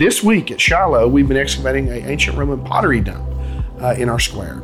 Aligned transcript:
This 0.00 0.22
week 0.22 0.50
at 0.50 0.58
Shiloh, 0.58 1.08
we've 1.08 1.28
been 1.28 1.36
excavating 1.36 1.90
an 1.90 2.06
ancient 2.06 2.38
Roman 2.38 2.64
pottery 2.64 3.02
dump 3.02 3.22
uh, 3.82 3.94
in 3.98 4.08
our 4.08 4.18
square. 4.18 4.62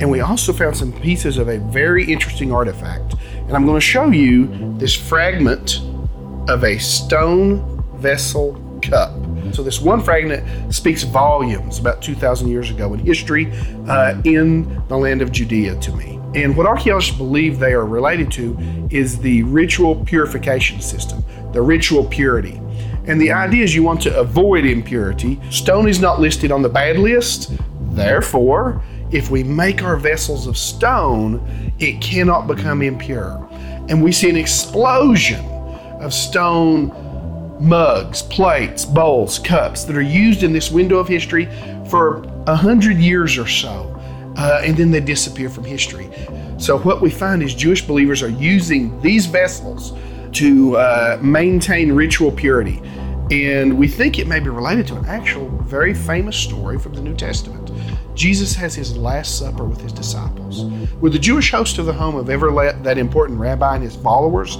And 0.00 0.10
we 0.10 0.20
also 0.20 0.50
found 0.50 0.78
some 0.78 0.94
pieces 0.94 1.36
of 1.36 1.48
a 1.48 1.58
very 1.58 2.10
interesting 2.10 2.54
artifact. 2.54 3.14
And 3.34 3.54
I'm 3.54 3.66
going 3.66 3.76
to 3.76 3.86
show 3.86 4.08
you 4.08 4.46
this 4.78 4.94
fragment 4.94 5.80
of 6.48 6.64
a 6.64 6.78
stone 6.78 7.84
vessel 7.96 8.54
cup. 8.80 9.12
So, 9.52 9.62
this 9.62 9.78
one 9.78 10.02
fragment 10.02 10.72
speaks 10.72 11.02
volumes 11.02 11.78
about 11.78 12.00
2,000 12.00 12.48
years 12.48 12.70
ago 12.70 12.94
in 12.94 12.98
history 12.98 13.52
uh, 13.88 14.18
in 14.24 14.82
the 14.88 14.96
land 14.96 15.20
of 15.20 15.32
Judea 15.32 15.78
to 15.80 15.92
me. 15.96 16.18
And 16.34 16.56
what 16.56 16.64
archaeologists 16.64 17.14
believe 17.14 17.58
they 17.58 17.74
are 17.74 17.84
related 17.84 18.32
to 18.32 18.56
is 18.90 19.18
the 19.18 19.42
ritual 19.42 20.02
purification 20.06 20.80
system, 20.80 21.22
the 21.52 21.60
ritual 21.60 22.06
purity. 22.06 22.58
And 23.08 23.18
the 23.18 23.32
idea 23.32 23.64
is 23.64 23.74
you 23.74 23.82
want 23.82 24.02
to 24.02 24.16
avoid 24.18 24.66
impurity. 24.66 25.40
Stone 25.50 25.88
is 25.88 25.98
not 25.98 26.20
listed 26.20 26.52
on 26.52 26.60
the 26.60 26.68
bad 26.68 26.98
list, 26.98 27.52
therefore, 27.92 28.82
if 29.10 29.30
we 29.30 29.42
make 29.42 29.82
our 29.82 29.96
vessels 29.96 30.46
of 30.46 30.58
stone, 30.58 31.72
it 31.78 32.02
cannot 32.02 32.46
become 32.46 32.82
impure. 32.82 33.48
And 33.88 34.02
we 34.02 34.12
see 34.12 34.28
an 34.28 34.36
explosion 34.36 35.42
of 36.00 36.12
stone 36.12 36.92
mugs, 37.58 38.22
plates, 38.22 38.84
bowls, 38.84 39.38
cups 39.38 39.84
that 39.84 39.96
are 39.96 40.02
used 40.02 40.42
in 40.42 40.52
this 40.52 40.70
window 40.70 40.98
of 40.98 41.08
history 41.08 41.48
for 41.88 42.22
a 42.46 42.54
hundred 42.54 42.98
years 42.98 43.38
or 43.38 43.46
so. 43.46 43.94
Uh, 44.36 44.60
and 44.62 44.76
then 44.76 44.90
they 44.90 45.00
disappear 45.00 45.48
from 45.48 45.64
history. 45.64 46.10
So, 46.58 46.78
what 46.78 47.00
we 47.00 47.10
find 47.10 47.42
is 47.42 47.54
Jewish 47.54 47.84
believers 47.84 48.22
are 48.22 48.28
using 48.28 49.00
these 49.00 49.26
vessels 49.26 49.94
to 50.32 50.76
uh, 50.76 51.18
maintain 51.22 51.92
ritual 51.92 52.30
purity. 52.30 52.80
And 53.30 53.76
we 53.78 53.88
think 53.88 54.18
it 54.18 54.26
may 54.26 54.40
be 54.40 54.48
related 54.48 54.86
to 54.88 54.96
an 54.96 55.04
actual 55.04 55.50
very 55.64 55.92
famous 55.92 56.36
story 56.36 56.78
from 56.78 56.94
the 56.94 57.02
New 57.02 57.14
Testament. 57.14 57.70
Jesus 58.14 58.54
has 58.54 58.74
his 58.74 58.96
Last 58.96 59.38
Supper 59.38 59.64
with 59.64 59.80
his 59.82 59.92
disciples. 59.92 60.64
Would 60.94 61.12
the 61.12 61.18
Jewish 61.18 61.50
host 61.50 61.78
of 61.78 61.84
the 61.84 61.92
home 61.92 62.16
have 62.16 62.30
ever 62.30 62.50
let 62.50 62.82
that 62.84 62.96
important 62.96 63.38
rabbi 63.38 63.74
and 63.74 63.84
his 63.84 63.96
followers 63.96 64.56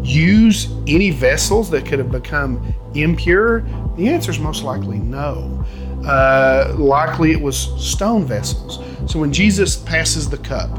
use 0.00 0.70
any 0.86 1.10
vessels 1.10 1.68
that 1.70 1.86
could 1.86 1.98
have 1.98 2.12
become 2.12 2.74
impure? 2.94 3.62
The 3.96 4.08
answer 4.08 4.30
is 4.30 4.38
most 4.38 4.62
likely 4.62 4.98
no. 4.98 5.64
Uh, 6.06 6.72
likely 6.78 7.32
it 7.32 7.40
was 7.40 7.58
stone 7.84 8.24
vessels. 8.24 8.78
So 9.10 9.18
when 9.18 9.32
Jesus 9.32 9.76
passes 9.76 10.30
the 10.30 10.38
cup 10.38 10.70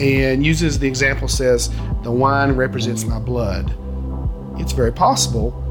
and 0.00 0.44
uses 0.44 0.78
the 0.78 0.88
example, 0.88 1.28
says, 1.28 1.68
The 2.02 2.10
wine 2.10 2.52
represents 2.52 3.04
my 3.04 3.18
blood, 3.18 3.76
it's 4.58 4.72
very 4.72 4.92
possible 4.92 5.64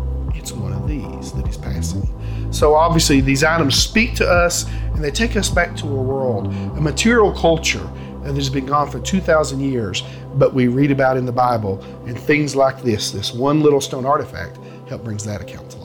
one 0.53 0.73
of 0.73 0.88
these 0.88 1.31
that 1.34 1.45
he's 1.45 1.58
passing. 1.58 2.08
So 2.52 2.76
obviously, 2.76 3.22
these 3.22 3.44
items 3.44 3.76
speak 3.76 4.16
to 4.16 4.28
us 4.28 4.66
and 4.94 5.03
they 5.03 5.12
take 5.12 5.36
us 5.36 5.50
back 5.50 5.76
to 5.78 5.86
a 5.86 6.02
world, 6.02 6.48
a 6.48 6.81
material 6.81 7.31
culture 7.31 7.88
that 8.23 8.36
has 8.36 8.50
been 8.50 8.66
gone 8.66 8.90
for 8.90 9.00
2,000 9.00 9.59
years, 9.59 10.03
but 10.36 10.53
we 10.53 10.68
read 10.68 10.92
about 10.92 11.18
in 11.18 11.25
the 11.25 11.31
Bible, 11.31 11.81
and 12.06 12.20
things 12.20 12.56
like 12.56 12.81
this, 12.81 13.12
this 13.12 13.34
one 13.34 13.62
little 13.62 13.80
stone 13.80 14.06
artifact, 14.06 14.59
help 14.90 15.03
brings 15.03 15.23
that 15.23 15.42
account 15.42 15.77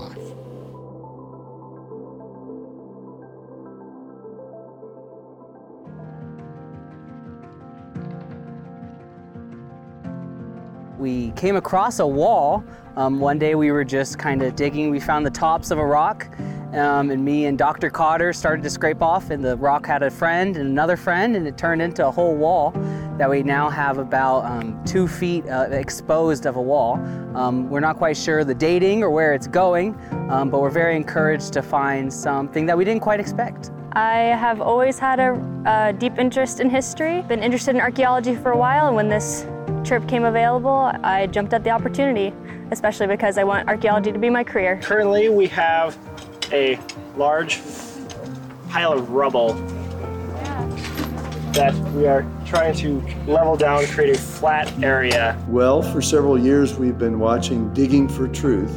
We 11.03 11.33
came 11.33 11.57
across 11.57 11.99
a 11.99 12.07
wall. 12.07 12.63
Um, 12.97 13.19
one 13.19 13.37
day 13.37 13.57
we 13.57 13.73
were 13.73 13.83
just 13.83 14.21
kind 14.21 14.41
of 14.41 14.55
digging. 14.55 14.89
We 14.89 15.01
found 15.01 15.27
the 15.27 15.31
tops 15.31 15.73
of 15.73 15.79
a 15.79 15.85
rock, 15.85 16.29
um, 16.75 17.11
and 17.11 17.25
me 17.25 17.47
and 17.47 17.59
Dr. 17.59 17.91
Cotter 17.91 18.33
started 18.33 18.63
to 18.63 18.71
scrape 18.71 19.03
off, 19.03 19.31
and 19.31 19.45
the 19.45 19.57
rock 19.57 19.85
had 19.85 20.05
a 20.05 20.11
friend 20.11 20.57
and 20.57 20.69
another 20.69 20.97
friend, 20.97 21.35
and 21.35 21.45
it 21.49 21.59
turned 21.59 21.83
into 21.83 22.07
a 22.07 22.11
whole 22.13 22.37
wall 22.37 22.71
that 23.19 23.29
we 23.29 23.43
now 23.43 23.69
have 23.69 23.99
about 23.99 24.45
um, 24.45 24.81
two 24.85 25.09
feet 25.09 25.45
uh, 25.49 25.67
exposed 25.73 26.47
of 26.47 26.55
a 26.55 26.63
wall. 26.63 26.95
Um, 27.35 27.69
we're 27.69 27.81
not 27.81 27.97
quite 27.97 28.17
sure 28.17 28.45
the 28.45 28.55
dating 28.55 29.03
or 29.03 29.11
where 29.11 29.35
it's 29.35 29.49
going, 29.49 29.99
um, 30.31 30.51
but 30.51 30.61
we're 30.61 30.71
very 30.71 30.95
encouraged 30.95 31.53
to 31.55 31.63
find 31.63 32.13
something 32.13 32.65
that 32.67 32.79
we 32.79 32.85
didn't 32.85 33.03
quite 33.03 33.19
expect. 33.19 33.73
I 33.95 34.19
have 34.19 34.61
always 34.61 35.01
had 35.01 35.19
a, 35.19 35.33
a 35.67 35.93
deep 35.95 36.19
interest 36.19 36.61
in 36.61 36.71
history, 36.71 37.23
been 37.23 37.43
interested 37.43 37.75
in 37.75 37.81
archaeology 37.81 38.37
for 38.37 38.53
a 38.53 38.57
while, 38.57 38.87
and 38.87 38.95
when 38.95 39.09
this 39.09 39.47
trip 39.85 40.07
came 40.09 40.25
available, 40.25 40.93
I 41.03 41.27
jumped 41.27 41.53
at 41.53 41.65
the 41.65 41.71
opportunity, 41.71 42.33
especially 42.71 43.07
because 43.07 43.39
I 43.39 43.45
want 43.45 43.69
archaeology 43.69 44.13
to 44.13 44.19
be 44.19 44.31
my 44.31 44.45
career. 44.45 44.81
Currently, 44.83 45.29
we 45.29 45.47
have 45.49 45.99
a 46.53 46.79
large 47.17 47.61
pile 48.69 48.93
of 48.93 49.11
rubble 49.11 49.55
that 51.53 51.75
we 51.93 52.07
are 52.07 52.25
trying 52.47 52.75
to 52.75 53.01
level 53.27 53.57
down, 53.57 53.85
create 53.87 54.17
a 54.17 54.19
flat 54.19 54.73
area. 54.83 55.39
Well, 55.49 55.83
for 55.83 56.01
several 56.01 56.39
years, 56.39 56.79
we've 56.79 56.97
been 56.97 57.19
watching 57.19 57.73
Digging 57.75 58.09
for 58.09 58.27
Truth 58.29 58.75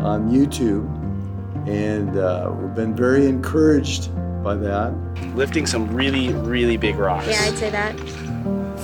on 0.00 0.28
YouTube, 0.30 0.86
and 1.68 2.18
uh, 2.18 2.52
we've 2.52 2.74
been 2.74 2.96
very 2.96 3.26
encouraged 3.26 4.10
by 4.42 4.56
that. 4.56 4.92
Lifting 5.36 5.66
some 5.66 5.92
really, 5.94 6.32
really 6.32 6.76
big 6.76 6.96
rocks. 6.96 7.28
Yeah, 7.28 7.42
I'd 7.42 7.58
say 7.58 7.70
that. 7.70 8.25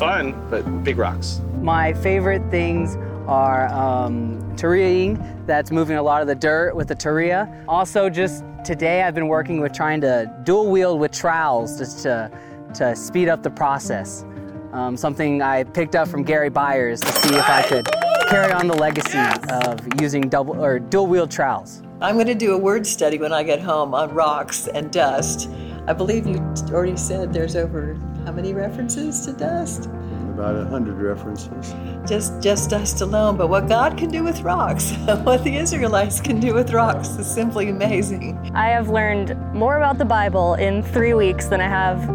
Fun, 0.02 0.34
but 0.50 0.62
big 0.82 0.98
rocks. 0.98 1.40
My 1.60 1.92
favorite 1.92 2.42
things 2.50 2.96
are 3.28 3.68
um, 3.68 4.42
Turiaing, 4.56 5.46
that's 5.46 5.70
moving 5.70 5.96
a 5.96 6.02
lot 6.02 6.22
of 6.22 6.26
the 6.26 6.34
dirt 6.34 6.74
with 6.74 6.88
the 6.88 6.96
Turia. 6.96 7.64
Also, 7.68 8.10
just 8.10 8.42
today 8.64 9.04
I've 9.04 9.14
been 9.14 9.28
working 9.28 9.60
with 9.60 9.72
trying 9.72 10.00
to 10.00 10.28
dual 10.42 10.68
wield 10.72 10.98
with 10.98 11.12
trowels 11.12 11.78
just 11.78 12.02
to, 12.02 12.28
to 12.74 12.96
speed 12.96 13.28
up 13.28 13.44
the 13.44 13.50
process. 13.50 14.24
Um, 14.72 14.96
something 14.96 15.40
I 15.40 15.62
picked 15.62 15.94
up 15.94 16.08
from 16.08 16.24
Gary 16.24 16.50
Byers 16.50 16.98
to 16.98 17.12
see 17.12 17.36
if 17.36 17.48
I 17.48 17.62
could 17.62 17.86
carry 18.28 18.52
on 18.52 18.66
the 18.66 18.74
legacy 18.74 19.20
of 19.50 19.78
using 20.00 20.28
double 20.28 20.60
or 20.60 20.80
dual 20.80 21.06
wield 21.06 21.30
trowels. 21.30 21.80
I'm 22.00 22.16
going 22.16 22.26
to 22.26 22.34
do 22.34 22.54
a 22.54 22.58
word 22.58 22.88
study 22.88 23.18
when 23.18 23.32
I 23.32 23.44
get 23.44 23.60
home 23.60 23.94
on 23.94 24.12
rocks 24.12 24.66
and 24.66 24.90
dust. 24.90 25.48
I 25.86 25.92
believe 25.92 26.26
you 26.26 26.38
already 26.72 26.96
said 26.96 27.32
there's 27.32 27.54
over 27.54 27.96
how 28.24 28.30
many 28.30 28.54
references 28.54 29.26
to 29.26 29.32
dust? 29.32 29.86
About 30.30 30.54
a 30.54 30.64
hundred 30.64 30.94
references. 30.94 31.74
Just 32.08 32.40
just 32.40 32.70
dust 32.70 33.00
alone, 33.00 33.36
but 33.36 33.48
what 33.48 33.68
God 33.68 33.98
can 33.98 34.10
do 34.10 34.22
with 34.22 34.42
rocks, 34.42 34.92
what 35.24 35.42
the 35.44 35.56
Israelites 35.56 36.20
can 36.20 36.38
do 36.38 36.54
with 36.54 36.72
rocks 36.72 37.08
is 37.10 37.26
simply 37.26 37.68
amazing. 37.68 38.38
I 38.54 38.68
have 38.68 38.90
learned 38.90 39.36
more 39.52 39.76
about 39.76 39.98
the 39.98 40.04
Bible 40.04 40.54
in 40.54 40.82
three 40.82 41.14
weeks 41.14 41.46
than 41.46 41.60
I 41.60 41.68
have 41.68 42.08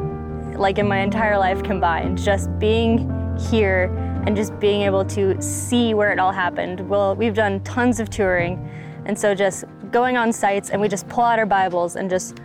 like 0.58 0.80
in 0.80 0.88
my 0.88 1.00
entire 1.00 1.38
life 1.38 1.62
combined. 1.62 2.18
Just 2.18 2.58
being 2.58 3.12
here 3.38 3.86
and 4.26 4.36
just 4.36 4.58
being 4.60 4.82
able 4.82 5.06
to 5.06 5.40
see 5.42 5.94
where 5.94 6.12
it 6.12 6.20
all 6.20 6.32
happened. 6.32 6.90
Well, 6.90 7.16
we've 7.16 7.36
done 7.36 7.60
tons 7.64 8.00
of 8.00 8.10
touring, 8.10 8.58
and 9.06 9.18
so 9.18 9.36
just 9.36 9.66
going 9.92 10.18
on 10.18 10.34
sites 10.34 10.70
and 10.70 10.82
we 10.82 10.88
just 10.88 11.08
pull 11.08 11.24
out 11.24 11.40
our 11.40 11.46
Bibles 11.46 11.96
and 11.96 12.10
just 12.10 12.40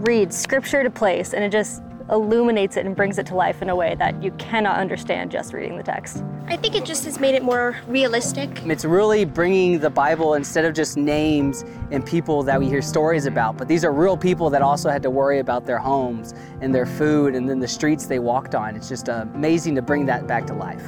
read 0.00 0.32
scripture 0.32 0.82
to 0.82 0.90
place, 0.90 1.32
and 1.34 1.42
it 1.44 1.50
just 1.50 1.82
illuminates 2.10 2.76
it 2.76 2.86
and 2.86 2.94
brings 2.94 3.18
it 3.18 3.26
to 3.26 3.34
life 3.34 3.62
in 3.62 3.70
a 3.70 3.76
way 3.76 3.94
that 3.96 4.22
you 4.22 4.30
cannot 4.32 4.78
understand 4.78 5.30
just 5.30 5.52
reading 5.52 5.76
the 5.76 5.82
text. 5.82 6.22
I 6.48 6.56
think 6.56 6.76
it 6.76 6.84
just 6.84 7.04
has 7.04 7.18
made 7.18 7.34
it 7.34 7.42
more 7.42 7.76
realistic. 7.88 8.48
It's 8.64 8.84
really 8.84 9.24
bringing 9.24 9.78
the 9.78 9.90
Bible 9.90 10.34
instead 10.34 10.64
of 10.64 10.74
just 10.74 10.96
names 10.96 11.64
and 11.90 12.06
people 12.06 12.42
that 12.44 12.58
we 12.60 12.66
hear 12.66 12.82
stories 12.82 13.26
about, 13.26 13.56
but 13.56 13.66
these 13.68 13.84
are 13.84 13.92
real 13.92 14.16
people 14.16 14.50
that 14.50 14.62
also 14.62 14.88
had 14.88 15.02
to 15.02 15.10
worry 15.10 15.40
about 15.40 15.66
their 15.66 15.78
homes 15.78 16.34
and 16.60 16.74
their 16.74 16.86
food 16.86 17.34
and 17.34 17.48
then 17.48 17.58
the 17.58 17.68
streets 17.68 18.06
they 18.06 18.18
walked 18.18 18.54
on. 18.54 18.76
It's 18.76 18.88
just 18.88 19.08
uh, 19.08 19.26
amazing 19.34 19.74
to 19.74 19.82
bring 19.82 20.06
that 20.06 20.26
back 20.26 20.46
to 20.46 20.54
life. 20.54 20.82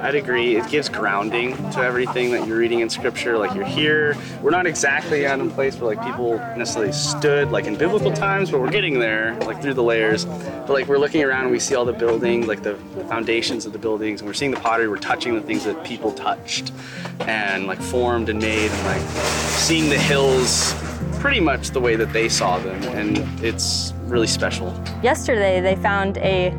I'd 0.00 0.14
agree. 0.14 0.56
It 0.56 0.68
gives 0.68 0.88
grounding 0.88 1.56
to 1.72 1.80
everything 1.80 2.30
that 2.32 2.46
you're 2.46 2.58
reading 2.58 2.80
in 2.80 2.90
scripture. 2.90 3.36
Like 3.36 3.54
you're 3.54 3.64
here. 3.64 4.16
We're 4.40 4.50
not 4.50 4.66
exactly 4.66 5.26
at 5.26 5.40
a 5.40 5.46
place 5.46 5.76
where 5.76 5.94
like 5.94 6.04
people 6.06 6.36
necessarily 6.56 6.92
stood 6.92 7.50
like 7.50 7.66
in 7.66 7.76
biblical 7.76 8.12
times, 8.12 8.50
but 8.50 8.60
we're 8.60 8.70
getting 8.70 8.98
there, 8.98 9.36
like 9.40 9.60
through 9.60 9.74
the 9.74 9.82
layers. 9.82 10.24
But 10.24 10.70
like 10.70 10.86
we're 10.86 10.98
looking 10.98 11.22
around 11.22 11.44
and 11.44 11.52
we 11.52 11.58
see 11.58 11.74
all 11.74 11.84
the 11.84 11.92
buildings, 11.92 12.46
like 12.46 12.62
the, 12.62 12.74
the 12.94 13.04
foundations 13.04 13.66
of 13.66 13.72
the 13.72 13.78
buildings, 13.78 14.20
and 14.20 14.28
we're 14.28 14.34
seeing 14.34 14.52
the 14.52 14.60
pottery, 14.60 14.88
we're 14.88 14.96
touching 14.96 15.34
the 15.34 15.42
things 15.42 15.64
that 15.64 15.82
people 15.84 16.12
touched 16.12 16.72
and 17.20 17.66
like 17.66 17.80
formed 17.80 18.28
and 18.28 18.40
made 18.40 18.70
and 18.70 18.86
like 18.86 19.20
seeing 19.50 19.88
the 19.88 19.98
hills 19.98 20.74
pretty 21.18 21.40
much 21.40 21.70
the 21.70 21.80
way 21.80 21.96
that 21.96 22.12
they 22.12 22.28
saw 22.28 22.58
them 22.58 22.82
and 22.96 23.18
it's 23.44 23.92
really 24.06 24.26
special. 24.26 24.74
Yesterday 25.02 25.60
they 25.60 25.76
found 25.76 26.18
a 26.18 26.50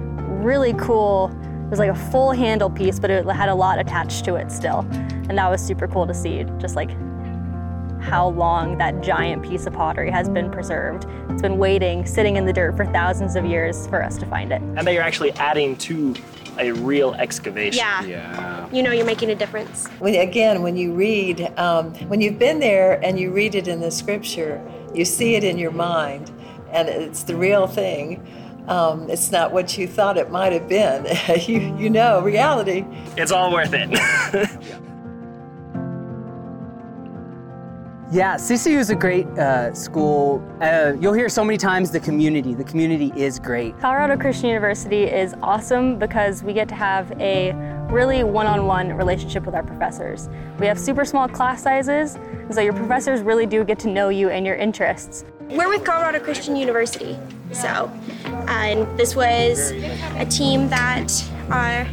really 0.42 0.74
cool 0.74 1.28
was 1.74 1.80
like 1.80 1.90
a 1.90 2.12
full 2.12 2.32
handle 2.32 2.70
piece, 2.70 3.00
but 3.00 3.10
it 3.10 3.26
had 3.26 3.50
a 3.50 3.56
lot 3.56 3.80
attached 3.80 4.24
to 4.26 4.36
it 4.36 4.52
still. 4.52 4.86
And 5.28 5.40
that 5.40 5.50
was 5.50 5.60
super 5.60 5.88
cool 5.88 6.06
to 6.06 6.14
see, 6.14 6.46
just 6.60 6.76
like 6.76 6.92
how 8.00 8.28
long 8.28 8.78
that 8.78 9.02
giant 9.02 9.42
piece 9.42 9.66
of 9.66 9.74
pottery 9.74 10.12
has 10.12 10.30
been 10.30 10.52
preserved. 10.52 11.08
It's 11.30 11.42
been 11.42 11.58
waiting, 11.58 12.06
sitting 12.06 12.36
in 12.36 12.46
the 12.46 12.54
dirt 12.54 12.78
for 12.78 12.86
thousands 12.86 13.36
of 13.36 13.44
years 13.46 13.88
for 13.88 14.04
us 14.04 14.20
to 14.20 14.26
find 14.28 14.52
it. 14.52 14.62
And 14.62 14.86
they 14.86 15.00
are 15.00 15.02
actually 15.02 15.32
adding 15.32 15.76
to 15.78 16.14
a 16.60 16.74
real 16.74 17.16
excavation. 17.16 17.80
Yeah. 17.80 18.04
Yeah. 18.04 18.70
you 18.72 18.84
know 18.84 18.92
you're 18.92 19.04
making 19.04 19.32
a 19.32 19.36
difference. 19.36 19.88
When, 19.98 20.14
again, 20.14 20.62
when 20.62 20.78
you 20.78 20.94
read, 20.94 21.42
um, 21.58 21.96
when 22.08 22.22
you've 22.22 22.38
been 22.38 22.60
there 22.60 23.04
and 23.04 23.20
you 23.20 23.32
read 23.32 23.56
it 23.56 23.68
in 23.68 23.80
the 23.80 23.90
scripture, 23.90 24.64
you 24.94 25.06
see 25.06 25.34
it 25.34 25.44
in 25.44 25.58
your 25.58 25.72
mind, 25.72 26.30
and 26.72 26.88
it's 26.88 27.24
the 27.24 27.36
real 27.36 27.66
thing. 27.66 28.24
Um, 28.68 29.10
it's 29.10 29.32
not 29.32 29.52
what 29.52 29.78
you 29.78 29.88
thought 29.88 30.18
it 30.18 30.32
might 30.32 30.54
have 30.54 30.68
been. 30.68 31.06
you, 31.48 31.76
you 31.78 31.90
know, 31.90 32.22
reality. 32.22 32.86
It's 33.18 33.32
all 33.32 33.52
worth 33.52 33.74
it. 33.74 34.50
Yeah, 38.14 38.36
CCU 38.36 38.78
is 38.78 38.92
a 38.92 38.96
great 38.96 39.26
uh, 39.40 39.74
school. 39.74 40.48
Uh, 40.62 40.94
you'll 41.02 41.16
hear 41.16 41.28
so 41.30 41.44
many 41.44 41.58
times 41.58 41.90
the 41.90 42.00
community. 42.00 42.54
The 42.54 42.64
community 42.64 43.12
is 43.16 43.40
great. 43.40 43.76
Colorado 43.80 44.16
Christian 44.18 44.50
University 44.50 45.06
is 45.06 45.34
awesome 45.42 45.98
because 45.98 46.44
we 46.44 46.54
get 46.54 46.70
to 46.70 46.76
have 46.76 47.12
a 47.20 47.54
really 47.90 48.24
one-on-one 48.24 48.94
relationship 48.94 49.48
with 49.48 49.56
our 49.56 49.64
professors. 49.64 50.30
We 50.60 50.68
have 50.68 50.80
super 50.80 51.06
small 51.06 51.28
class 51.28 51.64
sizes, 51.64 52.20
so 52.52 52.62
your 52.62 52.74
professors 52.74 53.22
really 53.22 53.48
do 53.48 53.64
get 53.64 53.80
to 53.80 53.88
know 53.88 54.10
you 54.10 54.30
and 54.30 54.46
your 54.46 54.58
interests. 54.58 55.26
We're 55.50 55.70
with 55.70 55.84
Colorado 55.84 56.20
Christian 56.20 56.56
University, 56.56 57.18
so 57.52 57.92
and 58.48 58.98
this 58.98 59.16
was 59.16 59.72
a 59.72 60.26
team 60.26 60.70
that 60.70 61.12
uh, 61.50 61.86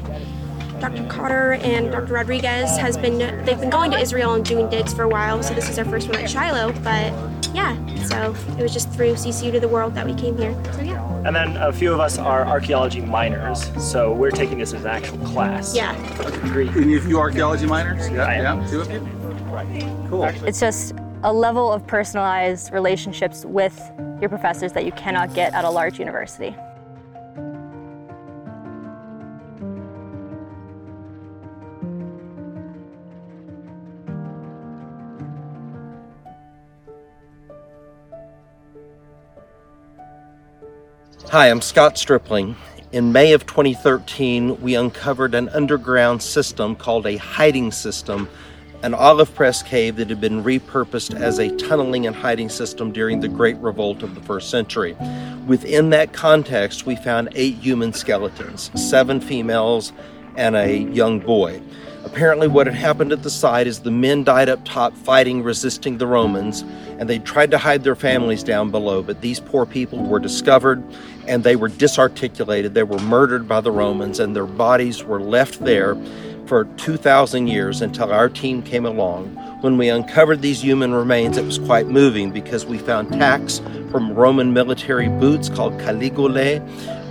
Dr. 0.81 1.07
Cotter 1.09 1.53
and 1.55 1.93
Dr. 1.93 2.15
Rodriguez 2.15 2.77
has 2.79 2.97
been 2.97 3.19
they've 3.45 3.61
been 3.61 3.71
going 3.71 3.91
to 3.91 3.99
Israel 3.99 4.35
and 4.35 4.45
doing 4.45 4.69
digs 4.71 4.95
for 4.95 5.03
a 5.03 5.09
while, 5.09 5.43
so 5.43 5.55
this 5.55 5.69
is 5.69 5.79
our 5.79 5.85
first 5.85 6.09
one 6.09 6.19
at 6.19 6.31
Shiloh. 6.31 6.73
But 6.83 7.13
yeah, 7.55 7.77
so 8.05 8.35
it 8.59 8.63
was 8.63 8.73
just 8.73 8.91
through 8.91 9.13
CCU 9.15 9.53
to 9.53 9.61
the 9.61 9.69
world 9.69 9.95
that 9.95 10.07
we 10.07 10.15
came 10.15 10.37
here. 10.39 10.55
So 10.73 10.81
yeah. 10.81 11.23
and 11.27 11.37
then 11.37 11.57
a 11.59 11.73
few 11.73 11.93
of 11.93 12.01
us 12.01 12.19
are 12.19 12.47
archaeology 12.47 13.01
minors, 13.01 13.71
so 13.83 14.13
we're 14.13 14.31
taking 14.31 14.59
this 14.59 14.73
as 14.73 14.85
an 14.85 14.91
actual 14.91 15.19
class. 15.19 15.75
Yeah. 15.75 15.95
Great. 16.53 16.71
Any 16.71 16.97
of 16.97 17.07
you 17.07 17.19
archaeology 17.19 17.67
minors? 17.67 18.09
Yeah, 18.09 18.25
I 18.25 18.35
am. 18.35 18.63
yeah, 18.63 18.71
two 18.71 18.81
of 18.81 18.91
you. 18.91 18.99
Right. 19.51 20.09
Cool. 20.09 20.25
It's 20.47 20.61
just 20.61 20.95
a 21.23 21.33
level 21.33 21.71
of 21.71 21.87
personalized 21.87 22.73
relationships 22.73 23.45
with 23.45 23.79
your 24.21 24.31
professors 24.31 24.73
that 24.73 24.87
you 24.87 24.93
cannot 24.93 25.35
get 25.35 25.53
at 25.53 25.65
a 25.65 25.71
large 25.71 25.99
university. 25.99 26.57
Hi, 41.29 41.49
I'm 41.51 41.61
Scott 41.61 41.99
Stripling. 41.99 42.57
In 42.93 43.13
May 43.13 43.35
of 43.35 43.47
2013, 43.47 44.61
we 44.61 44.75
uncovered 44.75 45.35
an 45.35 45.49
underground 45.51 46.23
system 46.23 46.75
called 46.75 47.07
a 47.07 47.19
hiding 47.19 47.71
system, 47.71 48.29
an 48.83 48.95
olive 48.95 49.35
press 49.35 49.63
cave 49.63 49.97
that 49.97 50.09
had 50.09 50.21
been 50.21 50.43
repurposed 50.43 51.15
as 51.15 51.39
a 51.39 51.55
tunneling 51.57 52.07
and 52.07 52.17
hiding 52.17 52.49
system 52.49 52.93
during 52.93 53.21
the 53.21 53.29
Great 53.29 53.57
Revolt 53.59 54.03
of 54.03 54.15
the 54.15 54.23
first 54.23 54.51
century. 54.51 54.97
Within 55.47 55.91
that 55.91 56.13
context, 56.13 56.87
we 56.87 56.97
found 56.97 57.29
eight 57.35 57.57
human 57.57 57.93
skeletons, 57.93 58.71
seven 58.75 59.21
females, 59.21 59.93
and 60.37 60.57
a 60.57 60.79
young 60.79 61.21
boy. 61.21 61.61
Apparently, 62.05 62.49
what 62.49 62.67
had 62.67 62.75
happened 62.75 63.13
at 63.13 63.23
the 63.23 63.31
site 63.31 63.67
is 63.67 63.81
the 63.81 63.91
men 63.91 64.25
died 64.25 64.49
up 64.49 64.65
top 64.65 64.97
fighting, 64.97 65.43
resisting 65.43 65.99
the 65.99 66.07
Romans, 66.07 66.63
and 66.99 67.11
they 67.11 67.19
tried 67.19 67.51
to 67.51 67.59
hide 67.59 67.85
their 67.85 67.95
families 67.95 68.43
down 68.43 68.71
below. 68.71 69.03
But 69.03 69.21
these 69.21 69.39
poor 69.39 69.67
people 69.67 70.03
were 70.03 70.19
discovered 70.19 70.83
and 71.29 71.45
they 71.45 71.57
were 71.57 71.69
disarticulated. 71.69 72.73
They 72.73 72.83
were 72.83 72.99
murdered 73.01 73.47
by 73.47 73.61
the 73.61 73.71
Romans, 73.71 74.19
and 74.19 74.35
their 74.35 74.47
bodies 74.47 75.05
were 75.05 75.21
left 75.21 75.63
there 75.63 75.95
for 76.51 76.65
2,000 76.79 77.47
years 77.47 77.81
until 77.81 78.13
our 78.13 78.29
team 78.29 78.61
came 78.61 78.85
along. 78.85 79.37
When 79.61 79.79
we 79.79 79.89
uncovered 79.89 80.43
these 80.43 80.61
human 80.61 80.93
remains, 80.93 81.37
it 81.37 81.45
was 81.45 81.61
quite 81.61 81.87
moving 81.87 82.33
because 82.33 82.67
we 82.67 82.77
found 82.77 83.13
tacks 83.13 83.61
from 83.93 84.15
Roman 84.15 84.53
military 84.53 85.09
boots 85.09 85.49
called 85.49 85.75
caligulae. 85.75 86.59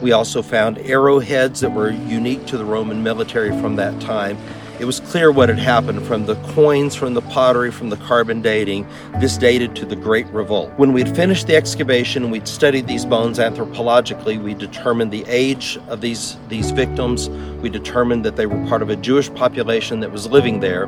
We 0.01 0.11
also 0.11 0.41
found 0.41 0.77
arrowheads 0.79 1.61
that 1.61 1.71
were 1.71 1.89
unique 1.89 2.47
to 2.47 2.57
the 2.57 2.65
Roman 2.65 3.01
military 3.01 3.51
from 3.61 3.77
that 3.77 4.01
time. 4.01 4.37
It 4.79 4.85
was 4.85 5.01
clear 5.01 5.29
what 5.29 5.49
had 5.49 5.59
happened 5.59 6.05
from 6.07 6.25
the 6.25 6.35
coins, 6.53 6.95
from 6.95 7.13
the 7.13 7.21
pottery, 7.21 7.69
from 7.69 7.89
the 7.89 7.97
carbon 7.97 8.41
dating. 8.41 8.87
This 9.19 9.37
dated 9.37 9.75
to 9.75 9.85
the 9.85 9.97
Great 9.97 10.25
Revolt. 10.27 10.71
When 10.77 10.93
we'd 10.93 11.13
finished 11.13 11.47
the 11.47 11.57
excavation 11.57 12.29
we'd 12.29 12.47
studied 12.47 12.87
these 12.87 13.05
bones 13.05 13.39
anthropologically, 13.39 14.41
we 14.41 14.53
determined 14.53 15.11
the 15.11 15.25
age 15.27 15.77
of 15.89 15.99
these, 15.99 16.37
these 16.47 16.71
victims. 16.71 17.27
We 17.61 17.69
determined 17.69 18.25
that 18.25 18.35
they 18.35 18.45
were 18.45 18.63
part 18.67 18.81
of 18.81 18.89
a 18.89 18.95
Jewish 18.95 19.33
population 19.33 19.99
that 19.99 20.11
was 20.11 20.27
living 20.27 20.59
there. 20.59 20.87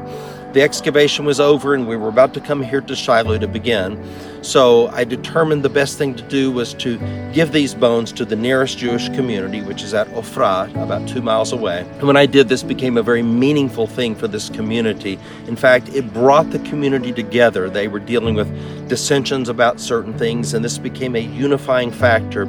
The 0.54 0.62
excavation 0.62 1.24
was 1.24 1.40
over 1.40 1.74
and 1.74 1.88
we 1.88 1.96
were 1.96 2.10
about 2.10 2.34
to 2.34 2.42
come 2.42 2.62
here 2.62 2.82
to 2.82 2.96
Shiloh 2.96 3.38
to 3.38 3.48
begin. 3.48 4.04
So 4.42 4.88
I 4.88 5.04
determined 5.04 5.64
the 5.64 5.70
best 5.70 5.98
thing 5.98 6.16
to 6.16 6.24
do 6.24 6.52
was 6.52 6.74
to 6.76 6.98
give 7.32 7.52
these 7.52 7.76
bones 7.76 8.12
to 8.14 8.26
the 8.26 8.36
nearest 8.36 8.78
Jewish 8.78 9.08
community, 9.10 9.62
which 9.62 9.84
is 9.84 9.94
at 9.94 10.08
Ofra, 10.10 10.70
about 10.84 11.08
two 11.08 11.22
miles 11.22 11.54
away. 11.54 11.86
And 12.00 12.04
when 12.04 12.18
I 12.18 12.26
did 12.26 12.50
this, 12.50 12.64
became 12.64 12.98
a 12.98 13.04
very 13.04 13.22
meaningful 13.22 13.86
thing 13.86 14.16
for 14.16 14.28
this 14.28 14.50
community. 14.50 15.20
In 15.48 15.56
fact, 15.56 15.90
it 15.90 16.12
brought 16.14 16.50
the 16.50 16.60
community 16.60 17.14
together. 17.14 17.70
They 17.70 17.88
were 17.88 18.00
dealing 18.00 18.36
with 18.36 18.50
dissensions 18.88 19.48
about 19.48 19.80
certain 19.80 20.18
things, 20.18 20.54
and 20.54 20.66
this 20.66 20.78
became 20.78 21.16
a 21.16 21.20
unifying 21.20 21.92
factor. 21.92 22.46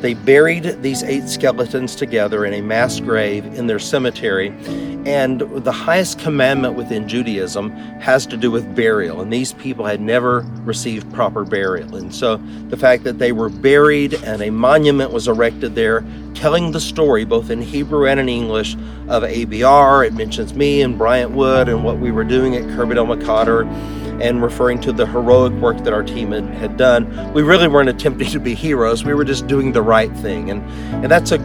They 0.00 0.14
buried 0.14 0.82
these 0.82 1.02
eight 1.02 1.28
skeletons 1.28 1.96
together 1.96 2.44
in 2.44 2.52
a 2.54 2.60
mass 2.60 3.00
grave 3.00 3.46
in 3.54 3.66
their 3.66 3.78
cemetery. 3.78 4.48
And 5.06 5.40
the 5.40 5.72
highest 5.72 6.18
commandment 6.18 6.74
within 6.74 7.08
Judaism 7.08 7.70
has 8.00 8.26
to 8.26 8.36
do 8.36 8.50
with 8.50 8.74
burial. 8.74 9.20
And 9.20 9.32
these 9.32 9.52
people 9.54 9.84
had 9.84 10.00
never 10.00 10.40
received 10.64 11.12
proper 11.14 11.44
burial. 11.44 11.96
And 11.96 12.14
so 12.14 12.36
the 12.68 12.76
fact 12.76 13.04
that 13.04 13.18
they 13.18 13.32
were 13.32 13.48
buried 13.48 14.14
and 14.24 14.42
a 14.42 14.50
monument 14.50 15.12
was 15.12 15.28
erected 15.28 15.74
there 15.74 16.04
telling 16.34 16.72
the 16.72 16.80
story, 16.80 17.24
both 17.24 17.50
in 17.50 17.62
Hebrew 17.62 18.06
and 18.06 18.20
in 18.20 18.28
English, 18.28 18.74
of 19.08 19.22
ABR. 19.22 20.06
It 20.06 20.12
mentions 20.12 20.54
me 20.54 20.82
and 20.82 20.98
Bryant 20.98 21.30
Wood 21.30 21.68
and 21.68 21.82
what 21.82 21.98
we 21.98 22.10
were 22.10 22.24
doing 22.24 22.54
at 22.56 22.64
Khirbet 22.64 22.96
el-Maqatir 22.96 23.64
and 24.20 24.42
referring 24.42 24.80
to 24.80 24.92
the 24.92 25.06
heroic 25.06 25.52
work 25.54 25.78
that 25.84 25.92
our 25.92 26.02
team 26.02 26.32
had, 26.32 26.44
had 26.54 26.76
done. 26.76 27.32
We 27.32 27.42
really 27.42 27.68
weren't 27.68 27.88
attempting 27.88 28.28
to 28.28 28.40
be 28.40 28.54
heroes. 28.54 29.04
We 29.04 29.14
were 29.14 29.24
just 29.24 29.46
doing 29.46 29.72
the 29.72 29.82
right 29.82 30.12
thing. 30.16 30.50
And, 30.50 30.62
and 31.02 31.10
that's 31.10 31.32
a, 31.32 31.40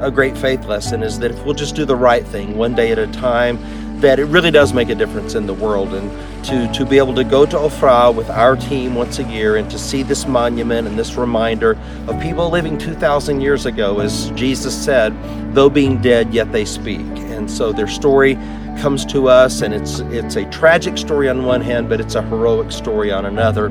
a, 0.00 0.10
great 0.10 0.36
faith 0.36 0.64
lesson 0.66 1.02
is 1.02 1.18
that 1.18 1.32
if 1.32 1.44
we'll 1.44 1.54
just 1.54 1.74
do 1.74 1.84
the 1.84 1.96
right 1.96 2.24
thing 2.24 2.56
one 2.56 2.74
day 2.74 2.92
at 2.92 2.98
a 2.98 3.06
time, 3.08 3.58
that 4.00 4.18
it 4.18 4.24
really 4.26 4.50
does 4.50 4.72
make 4.72 4.88
a 4.88 4.94
difference 4.94 5.34
in 5.34 5.46
the 5.46 5.54
world. 5.54 5.94
And 5.94 6.10
to, 6.44 6.70
to 6.72 6.84
be 6.84 6.98
able 6.98 7.14
to 7.14 7.24
go 7.24 7.46
to 7.46 7.56
Ofra 7.56 8.14
with 8.14 8.28
our 8.28 8.56
team 8.56 8.96
once 8.96 9.20
a 9.20 9.24
year 9.24 9.56
and 9.56 9.70
to 9.70 9.78
see 9.78 10.02
this 10.02 10.26
monument 10.26 10.88
and 10.88 10.98
this 10.98 11.14
reminder 11.14 11.78
of 12.08 12.20
people 12.20 12.50
living 12.50 12.78
2,000 12.78 13.40
years 13.40 13.64
ago, 13.64 14.00
as 14.00 14.30
Jesus 14.30 14.76
said, 14.76 15.14
though 15.54 15.70
being 15.70 16.00
dead, 16.02 16.34
yet 16.34 16.50
they 16.50 16.64
speak. 16.64 17.00
And 17.00 17.48
so 17.48 17.72
their 17.72 17.86
story 17.86 18.36
comes 18.78 19.04
to 19.06 19.28
us 19.28 19.62
and 19.62 19.72
it's 19.74 20.00
it's 20.00 20.36
a 20.36 20.44
tragic 20.50 20.98
story 20.98 21.28
on 21.28 21.44
one 21.44 21.60
hand 21.60 21.88
but 21.88 22.00
it's 22.00 22.14
a 22.14 22.22
heroic 22.22 22.70
story 22.72 23.10
on 23.10 23.26
another 23.26 23.66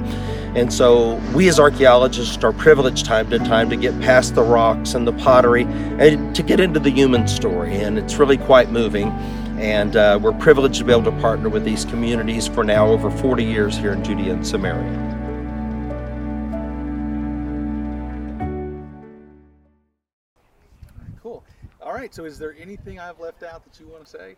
and 0.56 0.72
so 0.72 1.16
we 1.34 1.48
as 1.48 1.60
archaeologists 1.60 2.44
are 2.44 2.54
privileged 2.54 3.06
time 3.06 3.30
to 3.30 3.40
time 3.40 3.70
to 3.70 3.76
get 3.76 3.98
past 4.02 4.36
the 4.36 4.44
rocks 4.44 4.94
and 4.94 5.08
the 5.08 5.14
pottery 5.14 5.64
and 6.00 6.36
to 6.36 6.44
get 6.44 6.60
into 6.60 6.80
the 6.80 6.90
human 6.90 7.28
story 7.28 7.76
and 7.76 7.98
it's 7.98 8.16
really 8.16 8.38
quite 8.38 8.70
moving 8.70 9.12
and 9.62 9.96
uh, 9.96 10.18
we're 10.20 10.34
privileged 10.34 10.80
to 10.80 10.84
be 10.84 10.92
able 10.92 11.04
to 11.04 11.22
partner 11.22 11.48
with 11.48 11.64
these 11.64 11.86
communities 11.86 12.48
for 12.48 12.64
now 12.64 12.88
over 12.88 13.12
40 13.12 13.44
years 13.44 13.78
here 13.78 13.94
in 13.94 14.04
Judea 14.04 14.34
and 14.34 14.46
Samaria. 14.46 15.12
Cool. 21.22 21.44
All 21.80 21.94
right. 21.94 22.12
So, 22.14 22.26
is 22.26 22.40
there 22.40 22.56
anything 22.60 23.00
I've 23.00 23.20
left 23.20 23.44
out 23.44 23.64
that 23.64 23.80
you 23.80 23.88
want 23.88 24.04
to 24.06 24.10
say? 24.10 24.36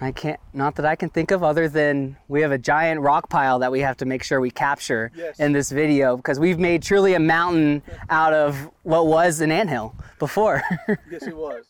I 0.00 0.10
can't, 0.12 0.40
not 0.52 0.74
that 0.76 0.84
I 0.84 0.96
can 0.96 1.08
think 1.08 1.30
of, 1.30 1.42
other 1.42 1.68
than 1.68 2.16
we 2.28 2.40
have 2.42 2.50
a 2.52 2.58
giant 2.58 3.00
rock 3.00 3.28
pile 3.30 3.60
that 3.60 3.70
we 3.70 3.80
have 3.80 3.96
to 3.98 4.04
make 4.04 4.22
sure 4.22 4.40
we 4.40 4.50
capture 4.50 5.10
Yes. 5.14 5.38
in 5.38 5.52
this 5.52 5.70
video 5.70 6.16
because 6.16 6.38
we've 6.40 6.58
made 6.58 6.82
truly 6.82 7.14
a 7.14 7.20
mountain 7.20 7.82
out 8.10 8.32
of 8.32 8.70
what 8.82 9.06
was 9.06 9.40
an 9.40 9.50
anthill 9.52 9.94
before. 10.18 10.62
Yes, 11.10 11.26
it 11.26 11.36
was. 11.36 11.64